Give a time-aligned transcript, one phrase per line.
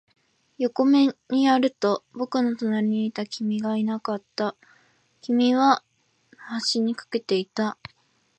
[0.57, 4.55] 横に目をやると、僕の隣にいた君がいなかった。
[5.21, 7.77] 君は生垣の端に駆けていた。